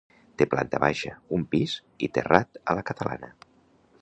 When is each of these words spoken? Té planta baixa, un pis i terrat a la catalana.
Té 0.41 0.45
planta 0.53 0.79
baixa, 0.83 1.13
un 1.39 1.45
pis 1.53 1.77
i 2.09 2.13
terrat 2.17 2.61
a 2.73 2.79
la 2.81 2.87
catalana. 2.93 3.35